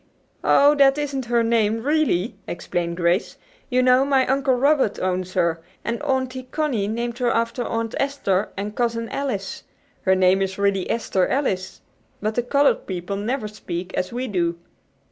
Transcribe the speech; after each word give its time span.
"Oh, 0.43 0.73
that 0.77 0.97
isn't 0.97 1.25
her 1.25 1.43
name, 1.43 1.83
really," 1.83 2.35
explained 2.47 2.97
Grace. 2.97 3.37
"You 3.69 3.83
know 3.83 4.03
my 4.03 4.25
Uncle 4.25 4.55
Robert 4.55 4.99
owns 4.99 5.35
her, 5.35 5.61
and 5.85 6.01
Auntie 6.01 6.47
Connie 6.49 6.87
named 6.87 7.19
her 7.19 7.29
after 7.29 7.63
Aunt 7.63 7.93
Esther 7.99 8.49
and 8.57 8.75
Cousin 8.75 9.09
Alice. 9.09 9.61
Her 10.01 10.15
name 10.15 10.41
is 10.41 10.57
really 10.57 10.89
Esther 10.89 11.27
Alice. 11.27 11.81
But 12.19 12.33
the 12.33 12.41
colored 12.41 12.87
people 12.87 13.15
never 13.15 13.47
speak 13.47 13.93
as 13.93 14.11
we 14.11 14.27
do." 14.27 14.57